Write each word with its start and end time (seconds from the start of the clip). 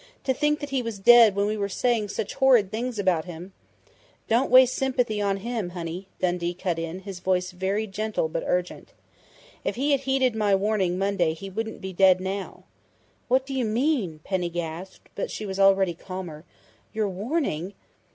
"To 0.23 0.33
think 0.33 0.59
that 0.61 0.71
he 0.71 0.81
was 0.81 0.97
dead 0.97 1.35
when 1.35 1.45
we 1.45 1.55
were 1.55 1.69
saying 1.69 2.07
such 2.09 2.33
horrid 2.33 2.71
things 2.71 2.97
about 2.97 3.25
him" 3.25 3.53
"Don't 4.27 4.49
waste 4.49 4.73
sympathy 4.73 5.21
on 5.21 5.37
him, 5.37 5.69
honey!" 5.77 6.07
Dundee 6.19 6.55
cut 6.55 6.79
in, 6.79 7.01
his 7.01 7.19
voice 7.19 7.51
very 7.51 7.85
gentle 7.85 8.27
but 8.27 8.41
urgent. 8.47 8.93
"If 9.63 9.75
he 9.75 9.91
had 9.91 9.99
heeded 9.99 10.33
my 10.35 10.55
warning 10.55 10.97
Monday 10.97 11.35
he 11.35 11.51
wouldn't 11.51 11.81
be 11.81 11.93
dead 11.93 12.19
now." 12.19 12.63
"What 13.27 13.45
do 13.45 13.53
you 13.53 13.63
mean?" 13.63 14.21
Penny 14.23 14.49
gasped, 14.49 15.07
but 15.13 15.29
she 15.29 15.45
was 15.45 15.59
already 15.59 15.93
calmer. 15.93 16.45
"Your 16.93 17.07
warning 17.07 17.75